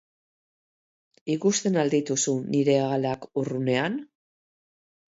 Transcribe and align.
Ikusten 1.35 1.79
al 1.83 1.95
dituzu 1.97 2.35
nire 2.57 2.77
hegalak 2.81 3.31
urrunean? 3.45 4.03